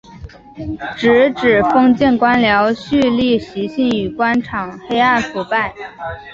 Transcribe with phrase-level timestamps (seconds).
[0.97, 5.75] 直指封建官僚胥吏习性与官场黑暗腐败。